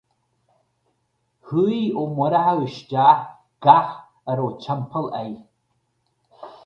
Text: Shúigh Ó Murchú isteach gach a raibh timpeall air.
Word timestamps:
Shúigh 1.49 1.91
Ó 2.01 2.03
Murchú 2.15 2.55
isteach 2.69 3.29
gach 3.67 3.93
a 4.29 4.31
raibh 4.39 4.57
timpeall 4.65 5.13
air. 5.21 5.37